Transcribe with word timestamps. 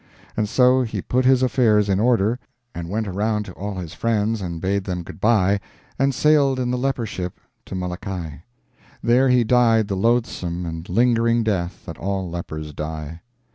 And 0.35 0.49
so 0.49 0.81
he 0.81 0.99
put 0.99 1.25
his 1.25 1.43
affairs 1.43 1.87
in 1.87 1.99
order, 1.99 2.39
and 2.73 2.89
went 2.89 3.07
around 3.07 3.43
to 3.45 3.51
all 3.51 3.75
his 3.75 3.93
friends 3.93 4.41
and 4.41 4.59
bade 4.59 4.85
them 4.85 5.03
good 5.03 5.21
bye, 5.21 5.59
and 5.99 6.11
sailed 6.11 6.59
in 6.59 6.71
the 6.71 6.77
leper 6.79 7.05
ship 7.05 7.39
to 7.67 7.75
Molokai. 7.75 8.37
There 9.03 9.29
he 9.29 9.43
died 9.43 9.89
the 9.89 9.95
loathsome 9.95 10.65
and 10.65 10.89
lingering 10.89 11.43
death 11.43 11.85
that 11.85 11.99
all 11.99 12.27
lepers 12.27 12.73
die. 12.73 13.21